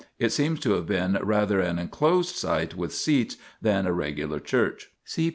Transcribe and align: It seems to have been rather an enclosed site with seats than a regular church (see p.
It 0.17 0.31
seems 0.31 0.59
to 0.61 0.71
have 0.71 0.87
been 0.87 1.19
rather 1.21 1.59
an 1.59 1.77
enclosed 1.77 2.35
site 2.35 2.73
with 2.73 2.91
seats 2.91 3.37
than 3.61 3.85
a 3.85 3.93
regular 3.93 4.39
church 4.39 4.89
(see 5.05 5.29
p. 5.29 5.29